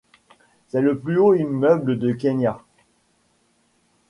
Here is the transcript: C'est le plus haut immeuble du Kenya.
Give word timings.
C'est 0.69 0.81
le 0.81 0.97
plus 0.97 1.19
haut 1.19 1.35
immeuble 1.35 1.99
du 1.99 2.17
Kenya. 2.17 2.59